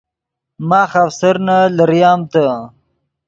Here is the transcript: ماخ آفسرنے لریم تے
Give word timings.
ماخ 0.69 0.91
آفسرنے 1.03 1.59
لریم 1.77 2.19
تے 2.31 2.45